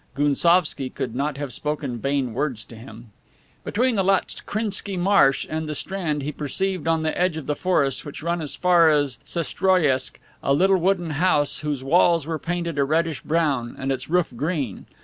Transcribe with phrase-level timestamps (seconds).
[0.15, 3.11] Gounsovski could not have spoken vain words to him.
[3.63, 8.03] Between the Lachtkrinsky marsh and the strand he perceived on the edge of the forests
[8.03, 12.83] which run as far as Sestroriesk a little wooden house whose walls were painted a
[12.83, 14.87] reddish brown, and its roof green.